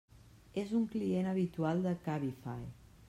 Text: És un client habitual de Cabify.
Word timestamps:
És 0.61 0.71
un 0.79 0.87
client 0.95 1.29
habitual 1.33 1.85
de 1.85 1.93
Cabify. 2.09 2.59